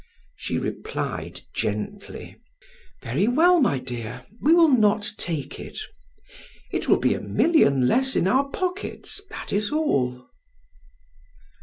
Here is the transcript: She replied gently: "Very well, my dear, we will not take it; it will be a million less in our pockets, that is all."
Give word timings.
She 0.35 0.57
replied 0.57 1.41
gently: 1.53 2.35
"Very 3.03 3.27
well, 3.27 3.61
my 3.61 3.77
dear, 3.77 4.25
we 4.41 4.51
will 4.51 4.69
not 4.75 5.11
take 5.15 5.59
it; 5.59 5.77
it 6.71 6.87
will 6.89 6.97
be 6.97 7.13
a 7.13 7.21
million 7.21 7.87
less 7.87 8.15
in 8.15 8.27
our 8.27 8.49
pockets, 8.49 9.21
that 9.29 9.53
is 9.53 9.71
all." 9.71 10.27